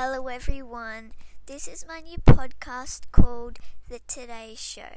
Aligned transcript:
Hello, 0.00 0.28
everyone. 0.28 1.10
This 1.46 1.66
is 1.66 1.84
my 1.84 1.98
new 1.98 2.18
podcast 2.18 3.10
called 3.10 3.58
The 3.88 3.98
Today 4.06 4.54
Show. 4.56 4.94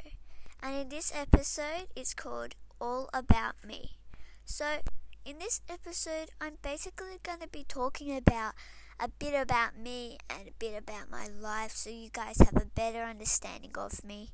And 0.61 0.75
in 0.75 0.89
this 0.89 1.11
episode, 1.15 1.87
it's 1.95 2.13
called 2.13 2.53
All 2.79 3.09
About 3.11 3.55
Me. 3.65 3.97
So, 4.45 4.77
in 5.25 5.39
this 5.39 5.61
episode, 5.67 6.29
I'm 6.39 6.57
basically 6.61 7.17
going 7.23 7.39
to 7.39 7.47
be 7.47 7.65
talking 7.67 8.15
about 8.15 8.53
a 8.99 9.07
bit 9.07 9.33
about 9.33 9.75
me 9.75 10.19
and 10.29 10.49
a 10.49 10.51
bit 10.59 10.77
about 10.77 11.09
my 11.09 11.25
life 11.25 11.71
so 11.71 11.89
you 11.89 12.11
guys 12.13 12.37
have 12.37 12.61
a 12.61 12.67
better 12.67 13.01
understanding 13.01 13.71
of 13.79 14.05
me. 14.05 14.33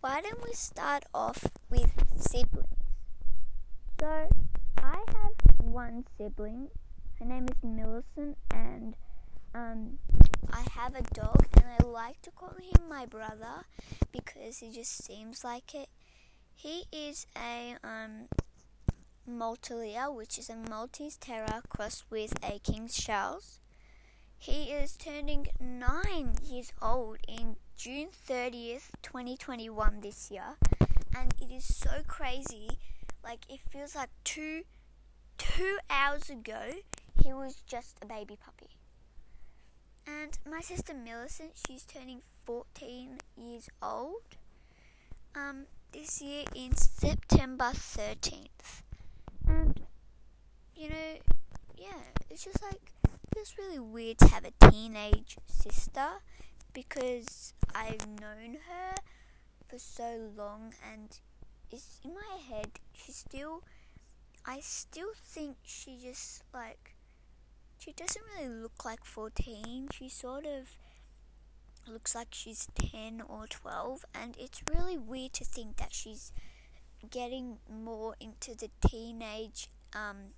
Why 0.00 0.22
don't 0.22 0.42
we 0.42 0.54
start 0.54 1.04
off 1.12 1.44
with 1.68 1.92
siblings? 2.16 2.64
So, 4.00 4.30
I 4.78 5.04
have 5.06 5.58
one 5.58 6.06
sibling. 6.16 6.68
Her 7.18 7.26
name 7.26 7.48
is 7.50 7.62
Millicent, 7.62 8.38
and 8.50 8.94
um, 9.58 9.98
I 10.52 10.64
have 10.72 10.94
a 10.94 11.02
dog, 11.14 11.46
and 11.56 11.64
I 11.78 11.84
like 11.84 12.22
to 12.22 12.30
call 12.30 12.50
him 12.50 12.88
my 12.88 13.06
brother 13.06 13.66
because 14.12 14.58
he 14.58 14.70
just 14.70 15.04
seems 15.04 15.44
like 15.44 15.74
it. 15.74 15.88
He 16.54 16.84
is 16.92 17.26
a 17.36 17.76
um, 17.84 18.28
Maltalier, 19.28 20.14
which 20.14 20.38
is 20.38 20.48
a 20.48 20.56
Maltese 20.56 21.16
Terrier 21.16 21.62
crossed 21.68 22.04
with 22.10 22.32
a 22.42 22.58
King 22.58 22.88
Charles. 22.88 23.60
He 24.36 24.64
is 24.70 24.96
turning 24.96 25.48
nine 25.60 26.36
years 26.44 26.72
old 26.80 27.18
in 27.26 27.56
June 27.76 28.08
30th, 28.28 28.90
2021, 29.02 30.00
this 30.00 30.30
year, 30.30 30.56
and 31.16 31.34
it 31.40 31.52
is 31.52 31.64
so 31.64 32.02
crazy. 32.06 32.68
Like, 33.24 33.40
it 33.48 33.60
feels 33.60 33.96
like 33.96 34.10
two, 34.22 34.62
two 35.36 35.78
hours 35.90 36.30
ago, 36.30 36.70
he 37.22 37.32
was 37.32 37.62
just 37.66 37.98
a 38.00 38.06
baby 38.06 38.36
puppy. 38.40 38.77
And 40.08 40.38
my 40.50 40.60
sister 40.60 40.94
Millicent, 40.94 41.50
she's 41.66 41.84
turning 41.84 42.22
14 42.46 43.18
years 43.36 43.68
old 43.82 44.22
um, 45.34 45.66
this 45.92 46.22
year 46.22 46.44
in 46.54 46.74
September 46.74 47.72
13th. 47.74 48.82
And, 49.46 49.80
you 50.74 50.88
know, 50.88 51.18
yeah, 51.76 52.00
it's 52.30 52.42
just 52.42 52.62
like, 52.62 52.92
it's 53.36 53.58
really 53.58 53.78
weird 53.78 54.16
to 54.20 54.28
have 54.28 54.46
a 54.46 54.70
teenage 54.70 55.36
sister 55.46 56.22
because 56.72 57.52
I've 57.74 58.08
known 58.08 58.56
her 58.66 58.94
for 59.66 59.78
so 59.78 60.30
long 60.34 60.72
and 60.90 61.18
it's 61.70 62.00
in 62.02 62.14
my 62.14 62.38
head, 62.48 62.70
she 62.94 63.12
still, 63.12 63.62
I 64.46 64.60
still 64.60 65.12
think 65.14 65.58
she 65.64 65.98
just 66.02 66.44
like, 66.54 66.94
she 67.78 67.92
doesn't 67.92 68.22
really 68.36 68.60
look 68.60 68.84
like 68.84 69.04
14. 69.04 69.88
She 69.92 70.08
sort 70.08 70.46
of 70.46 70.78
looks 71.86 72.14
like 72.14 72.28
she's 72.32 72.68
10 72.74 73.22
or 73.26 73.46
12, 73.46 74.04
and 74.14 74.34
it's 74.38 74.62
really 74.74 74.98
weird 74.98 75.32
to 75.34 75.44
think 75.44 75.76
that 75.76 75.94
she's 75.94 76.32
getting 77.10 77.58
more 77.70 78.16
into 78.20 78.54
the 78.54 78.70
teenage 78.86 79.68
um, 79.94 80.32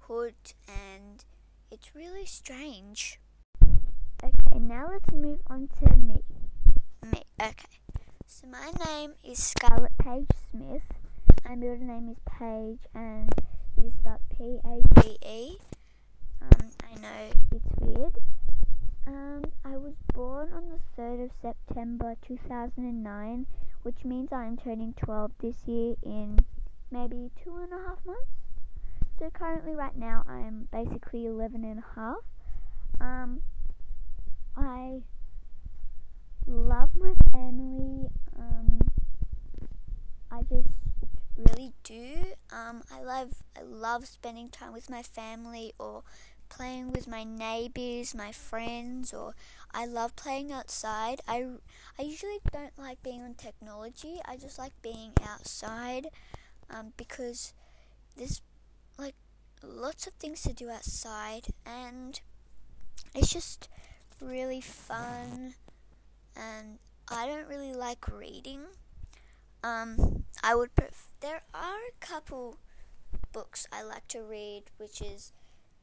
hood, 0.00 0.34
and 0.68 1.24
it's 1.70 1.94
really 1.94 2.26
strange. 2.26 3.18
Okay, 4.22 4.58
now 4.58 4.88
let's 4.92 5.10
move 5.12 5.40
on 5.48 5.68
to 5.80 5.96
me. 5.96 6.22
Me, 7.10 7.22
okay. 7.40 7.80
So 8.26 8.46
my 8.46 8.72
name 8.86 9.14
is 9.26 9.42
Scarlett 9.42 9.96
Page 9.98 10.28
Smith. 10.50 10.82
My 11.48 11.54
middle 11.54 11.78
name 11.78 12.08
is 12.10 12.18
Page, 12.38 12.80
and 12.94 13.32
it 13.76 13.84
is 13.86 13.92
spelled 13.94 14.20
P 14.36 14.60
A 14.64 15.00
G 15.00 15.18
E. 15.26 15.58
Um, 16.44 16.70
I 16.82 17.00
know 17.00 17.30
it's 17.52 17.70
weird. 17.80 18.16
Um, 19.06 19.44
I 19.64 19.76
was 19.76 19.94
born 20.12 20.52
on 20.52 20.64
the 20.68 21.02
3rd 21.02 21.24
of 21.24 21.30
September 21.40 22.14
2009, 22.26 23.46
which 23.82 24.04
means 24.04 24.32
I'm 24.32 24.56
turning 24.56 24.94
12 24.94 25.32
this 25.40 25.56
year 25.66 25.94
in 26.02 26.38
maybe 26.90 27.30
two 27.42 27.56
and 27.56 27.72
a 27.72 27.88
half 27.88 28.04
months. 28.04 28.30
So 29.18 29.30
currently, 29.30 29.74
right 29.74 29.96
now, 29.96 30.24
I'm 30.28 30.68
basically 30.72 31.26
11 31.26 31.64
and 31.64 31.78
a 31.78 32.00
half. 32.00 32.16
Um, 33.00 33.40
I 34.56 35.00
love 36.46 36.90
my 36.96 37.14
family. 37.30 38.08
Um, 38.38 38.80
I 40.30 40.42
just 40.42 40.68
really 41.36 41.72
do. 41.82 42.16
Um, 42.52 42.82
I 42.92 43.02
love 43.02 43.42
I 43.56 43.62
love 43.62 44.06
spending 44.06 44.48
time 44.48 44.72
with 44.72 44.90
my 44.90 45.02
family 45.02 45.72
or 45.78 46.02
playing 46.48 46.92
with 46.92 47.08
my 47.08 47.24
neighbors, 47.24 48.14
my 48.14 48.32
friends, 48.32 49.12
or 49.12 49.34
I 49.72 49.86
love 49.86 50.16
playing 50.16 50.52
outside. 50.52 51.20
I, 51.26 51.46
I 51.98 52.02
usually 52.02 52.38
don't 52.52 52.78
like 52.78 53.02
being 53.02 53.22
on 53.22 53.34
technology. 53.34 54.20
I 54.24 54.36
just 54.36 54.58
like 54.58 54.72
being 54.82 55.12
outside 55.26 56.08
um, 56.70 56.92
because 56.96 57.52
there's 58.16 58.40
like 58.98 59.14
lots 59.62 60.06
of 60.06 60.12
things 60.14 60.42
to 60.42 60.52
do 60.52 60.70
outside 60.70 61.46
and 61.66 62.20
it's 63.14 63.32
just 63.32 63.68
really 64.20 64.60
fun 64.60 65.54
and 66.36 66.78
I 67.08 67.26
don't 67.26 67.48
really 67.48 67.72
like 67.72 68.06
reading. 68.08 68.60
Um, 69.62 70.24
I 70.42 70.54
would 70.54 70.74
pref- 70.74 71.10
there 71.20 71.42
are 71.54 71.78
a 71.78 72.04
couple 72.06 72.56
books 73.32 73.66
I 73.72 73.82
like 73.82 74.08
to 74.08 74.20
read, 74.20 74.64
which 74.78 75.00
is 75.00 75.32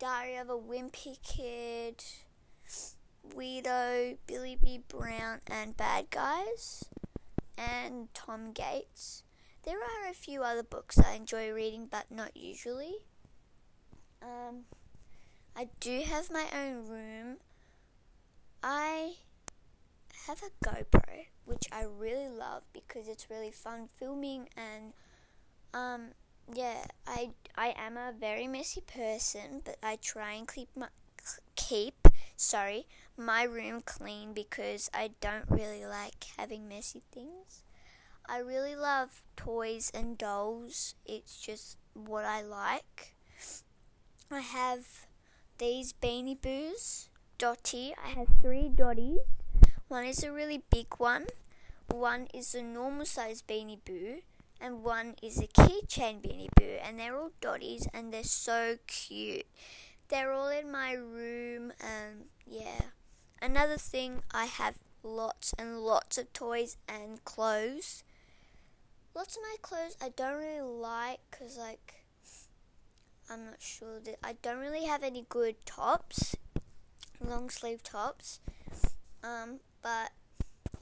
Diary 0.01 0.37
of 0.37 0.49
a 0.49 0.57
Wimpy 0.57 1.21
Kid, 1.21 2.03
Weirdo, 3.35 4.17
Billie 4.25 4.57
B. 4.59 4.79
Brown, 4.87 5.41
and 5.45 5.77
Bad 5.77 6.09
Guys, 6.09 6.85
and 7.55 8.11
Tom 8.15 8.51
Gates. 8.51 9.21
There 9.63 9.77
are 9.77 10.09
a 10.09 10.15
few 10.15 10.41
other 10.41 10.63
books 10.63 10.97
I 10.97 11.13
enjoy 11.13 11.51
reading, 11.51 11.85
but 11.85 12.09
not 12.09 12.35
usually. 12.35 12.95
Um, 14.23 14.61
I 15.55 15.67
do 15.79 16.01
have 16.01 16.31
my 16.31 16.45
own 16.51 16.87
room. 16.87 17.37
I 18.63 19.17
have 20.25 20.41
a 20.41 20.65
GoPro, 20.65 21.25
which 21.45 21.67
I 21.71 21.83
really 21.83 22.27
love 22.27 22.63
because 22.73 23.07
it's 23.07 23.29
really 23.29 23.51
fun 23.51 23.87
filming 23.87 24.49
and 24.57 24.93
um, 25.75 26.13
yeah, 26.53 26.85
I 27.07 27.31
I 27.55 27.73
am 27.77 27.97
a 27.97 28.13
very 28.17 28.47
messy 28.47 28.81
person, 28.81 29.61
but 29.63 29.77
I 29.83 29.97
try 29.97 30.33
and 30.33 30.47
keep 30.47 30.69
my 30.75 30.87
keep 31.55 32.07
sorry 32.35 32.87
my 33.17 33.43
room 33.43 33.81
clean 33.85 34.33
because 34.33 34.89
I 34.93 35.11
don't 35.21 35.45
really 35.49 35.85
like 35.85 36.25
having 36.37 36.67
messy 36.67 37.03
things. 37.11 37.63
I 38.27 38.39
really 38.39 38.75
love 38.75 39.21
toys 39.35 39.91
and 39.93 40.17
dolls. 40.17 40.95
It's 41.05 41.39
just 41.39 41.77
what 41.93 42.25
I 42.25 42.41
like. 42.41 43.15
I 44.31 44.39
have 44.39 45.05
these 45.57 45.93
Beanie 45.93 46.41
Boos, 46.41 47.09
Dotty. 47.37 47.93
I 48.03 48.09
have 48.09 48.27
three 48.41 48.69
Dotties. 48.69 49.19
One 49.87 50.05
is 50.05 50.23
a 50.23 50.31
really 50.31 50.63
big 50.71 50.87
one. 50.97 51.27
One 51.89 52.27
is 52.33 52.55
a 52.55 52.61
normal 52.61 53.05
size 53.05 53.41
Beanie 53.41 53.83
Boo 53.83 54.21
and 54.61 54.83
one 54.83 55.15
is 55.21 55.39
a 55.39 55.47
keychain 55.47 56.21
Beanie 56.21 56.49
Boo, 56.55 56.77
and 56.83 56.99
they're 56.99 57.17
all 57.17 57.31
dotties, 57.41 57.87
and 57.93 58.13
they're 58.13 58.23
so 58.23 58.77
cute. 58.87 59.47
They're 60.09 60.31
all 60.31 60.49
in 60.49 60.71
my 60.71 60.93
room, 60.93 61.73
and 61.79 62.25
yeah. 62.45 62.81
Another 63.41 63.77
thing, 63.77 64.21
I 64.31 64.45
have 64.45 64.75
lots 65.03 65.53
and 65.57 65.79
lots 65.79 66.17
of 66.17 66.31
toys 66.31 66.77
and 66.87 67.23
clothes. 67.25 68.03
Lots 69.15 69.35
of 69.35 69.41
my 69.41 69.55
clothes 69.61 69.97
I 70.01 70.09
don't 70.09 70.37
really 70.37 70.61
like 70.61 71.19
because, 71.31 71.57
like, 71.57 72.05
I'm 73.29 73.45
not 73.45 73.61
sure 73.61 73.99
that 74.01 74.17
I 74.23 74.35
don't 74.41 74.59
really 74.59 74.85
have 74.85 75.03
any 75.03 75.25
good 75.27 75.55
tops, 75.65 76.35
long 77.19 77.49
sleeve 77.49 77.81
tops. 77.81 78.39
Um, 79.23 79.59
but 79.81 80.11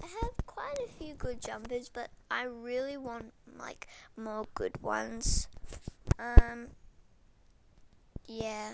I 0.02 0.08
have 0.22 0.46
quite 0.46 0.80
a 0.80 0.88
few 0.88 1.14
good 1.14 1.42
jumpers, 1.42 1.90
but 1.90 2.10
I 2.32 2.44
really 2.44 2.98
want 2.98 3.34
like 3.60 3.88
more 4.18 4.46
good 4.56 4.82
ones. 4.82 5.48
Um, 6.18 6.70
yeah, 8.28 8.72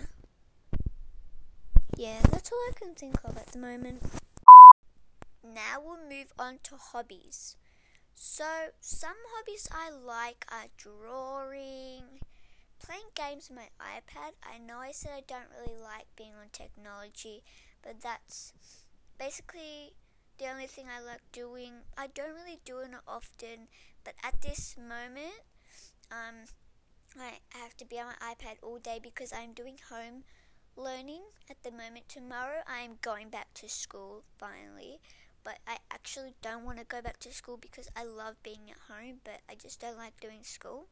yeah, 1.97 2.19
that's 2.29 2.51
all 2.51 2.59
I 2.69 2.73
can 2.75 2.93
think 2.95 3.17
of 3.23 3.37
at 3.37 3.47
the 3.47 3.59
moment. 3.59 4.03
Now 5.43 5.79
we'll 5.83 6.09
move 6.09 6.33
on 6.39 6.59
to 6.63 6.75
hobbies. 6.77 7.55
So, 8.13 8.45
some 8.79 9.15
hobbies 9.35 9.67
I 9.71 9.89
like 9.91 10.45
are 10.49 10.67
drawing, 10.77 12.21
playing 12.79 13.11
games 13.13 13.49
on 13.49 13.57
my 13.57 13.69
iPad. 13.79 14.31
I 14.43 14.57
know 14.57 14.77
I 14.77 14.91
said 14.91 15.11
I 15.15 15.23
don't 15.27 15.49
really 15.59 15.79
like 15.81 16.07
being 16.15 16.31
on 16.39 16.47
technology, 16.51 17.43
but 17.83 18.01
that's 18.01 18.53
basically 19.19 19.93
the 20.37 20.47
only 20.47 20.67
thing 20.67 20.85
I 20.89 21.01
like 21.01 21.21
doing. 21.31 21.83
I 21.97 22.07
don't 22.07 22.35
really 22.35 22.59
do 22.65 22.79
it 22.79 22.91
often, 23.07 23.67
but 24.05 24.13
at 24.23 24.41
this 24.41 24.75
moment, 24.77 25.43
um, 26.11 26.47
I 27.19 27.39
have 27.57 27.75
to 27.77 27.85
be 27.85 27.99
on 27.99 28.07
my 28.07 28.33
iPad 28.33 28.57
all 28.61 28.77
day 28.77 28.99
because 29.01 29.33
I'm 29.33 29.51
doing 29.53 29.77
home 29.89 30.23
learning 30.77 31.23
at 31.49 31.63
the 31.63 31.71
moment. 31.71 32.07
Tomorrow 32.07 32.61
I'm 32.67 32.99
going 33.01 33.29
back 33.29 33.53
to 33.55 33.69
school 33.69 34.23
finally, 34.37 34.99
but 35.43 35.59
I 35.67 35.77
actually 35.91 36.35
don't 36.41 36.63
want 36.63 36.79
to 36.79 36.85
go 36.85 37.01
back 37.01 37.19
to 37.19 37.33
school 37.33 37.57
because 37.57 37.89
I 37.95 38.03
love 38.03 38.35
being 38.43 38.69
at 38.69 38.93
home, 38.93 39.19
but 39.23 39.41
I 39.49 39.55
just 39.55 39.81
don't 39.81 39.97
like 39.97 40.19
doing 40.19 40.43
school. 40.43 40.87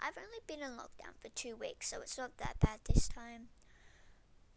I've 0.00 0.18
only 0.18 0.40
been 0.46 0.64
in 0.64 0.76
lockdown 0.76 1.14
for 1.20 1.28
two 1.28 1.56
weeks, 1.56 1.88
so 1.88 2.00
it's 2.00 2.18
not 2.18 2.36
that 2.38 2.58
bad 2.60 2.80
this 2.86 3.08
time. 3.08 3.48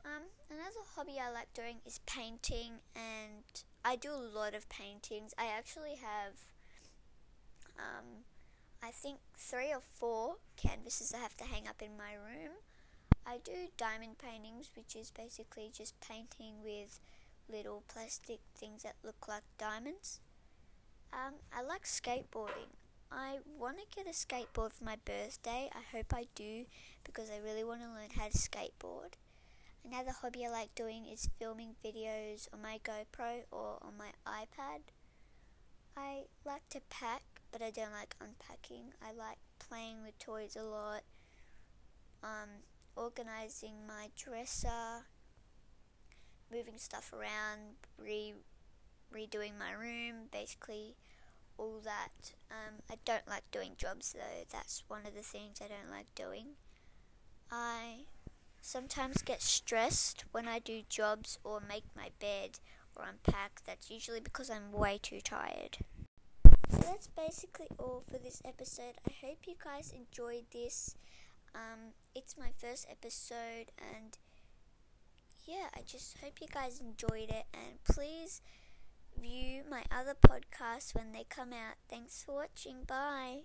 Um, 0.03 0.23
another 0.49 0.85
hobby 0.95 1.17
I 1.19 1.31
like 1.31 1.53
doing 1.53 1.77
is 1.85 1.99
painting, 2.05 2.81
and 2.95 3.43
I 3.83 3.95
do 3.95 4.11
a 4.11 4.17
lot 4.17 4.53
of 4.53 4.69
paintings. 4.69 5.33
I 5.37 5.45
actually 5.45 5.95
have, 5.95 6.33
um, 7.77 8.25
I 8.83 8.91
think 8.91 9.19
three 9.37 9.73
or 9.73 9.81
four 9.81 10.35
canvases 10.55 11.13
I 11.13 11.19
have 11.19 11.37
to 11.37 11.43
hang 11.43 11.67
up 11.67 11.81
in 11.81 11.97
my 11.97 12.13
room. 12.13 12.53
I 13.25 13.39
do 13.43 13.69
diamond 13.77 14.17
paintings, 14.19 14.71
which 14.75 14.95
is 14.95 15.11
basically 15.11 15.71
just 15.73 15.99
painting 15.99 16.63
with 16.63 16.99
little 17.49 17.83
plastic 17.87 18.39
things 18.55 18.83
that 18.83 18.95
look 19.03 19.27
like 19.27 19.43
diamonds. 19.57 20.19
Um, 21.11 21.35
I 21.51 21.61
like 21.61 21.83
skateboarding. 21.83 22.75
I 23.11 23.37
want 23.57 23.77
to 23.77 23.95
get 23.95 24.07
a 24.07 24.15
skateboard 24.15 24.73
for 24.73 24.83
my 24.83 24.97
birthday. 25.05 25.69
I 25.73 25.95
hope 25.95 26.13
I 26.13 26.25
do 26.35 26.65
because 27.03 27.29
I 27.29 27.43
really 27.43 27.63
want 27.63 27.81
to 27.81 27.87
learn 27.87 28.09
how 28.15 28.27
to 28.27 28.37
skateboard. 28.37 29.13
Another 29.83 30.11
hobby 30.11 30.45
I 30.45 30.49
like 30.49 30.73
doing 30.75 31.05
is 31.05 31.29
filming 31.39 31.75
videos 31.83 32.47
on 32.51 32.61
my 32.61 32.79
GoPro 32.83 33.43
or 33.51 33.77
on 33.81 33.93
my 33.97 34.11
iPad. 34.27 34.81
I 35.95 36.23
like 36.43 36.67
to 36.69 36.81
pack, 36.89 37.21
but 37.55 37.65
I 37.65 37.71
don't 37.71 37.93
like 37.93 38.17
unpacking. 38.19 38.91
I 39.01 39.13
like 39.17 39.37
playing 39.59 40.01
with 40.03 40.19
toys 40.19 40.57
a 40.59 40.63
lot, 40.63 41.03
um, 42.21 42.49
organizing 42.97 43.87
my 43.87 44.09
dresser, 44.17 45.05
moving 46.51 46.77
stuff 46.77 47.13
around, 47.13 47.77
re 47.97 48.33
redoing 49.09 49.57
my 49.57 49.71
room, 49.71 50.27
basically 50.33 50.97
all 51.57 51.79
that. 51.85 52.33
Um, 52.51 52.81
I 52.91 52.95
don't 53.05 53.25
like 53.25 53.49
doing 53.51 53.75
jobs 53.77 54.11
though. 54.11 54.43
That's 54.51 54.83
one 54.89 55.05
of 55.05 55.15
the 55.15 55.21
things 55.21 55.61
I 55.63 55.69
don't 55.69 55.89
like 55.89 56.13
doing. 56.13 56.55
I 57.49 57.99
sometimes 58.59 59.21
get 59.21 59.41
stressed 59.41 60.25
when 60.33 60.45
I 60.45 60.59
do 60.59 60.81
jobs 60.89 61.39
or 61.41 61.61
make 61.61 61.85
my 61.95 62.09
bed 62.19 62.59
or 62.97 63.05
unpack. 63.07 63.61
That's 63.65 63.89
usually 63.89 64.19
because 64.19 64.49
I'm 64.49 64.73
way 64.73 64.99
too 65.01 65.21
tired. 65.21 65.77
So 66.69 66.77
that's 66.77 67.07
basically 67.07 67.67
all 67.77 68.01
for 68.09 68.17
this 68.17 68.41
episode. 68.45 68.95
I 69.07 69.11
hope 69.25 69.39
you 69.47 69.55
guys 69.63 69.93
enjoyed 69.95 70.45
this. 70.51 70.95
Um, 71.53 71.93
it's 72.13 72.37
my 72.37 72.49
first 72.57 72.87
episode, 72.89 73.71
and 73.77 74.17
yeah, 75.45 75.67
I 75.75 75.81
just 75.85 76.17
hope 76.23 76.41
you 76.41 76.47
guys 76.51 76.81
enjoyed 76.81 77.29
it. 77.29 77.45
And 77.53 77.83
please 77.83 78.41
view 79.19 79.63
my 79.69 79.83
other 79.91 80.15
podcasts 80.15 80.93
when 80.93 81.11
they 81.11 81.23
come 81.29 81.53
out. 81.53 81.75
Thanks 81.89 82.23
for 82.23 82.35
watching. 82.35 82.83
Bye. 82.85 83.43